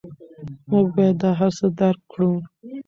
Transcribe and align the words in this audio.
موږ 0.69 0.85
باید 0.95 1.15
دا 1.23 1.31
هر 1.39 1.51
څه 1.57 1.67
درک 1.79 2.01
کړو. 2.11 2.31